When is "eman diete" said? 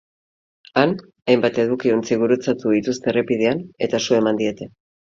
4.25-4.73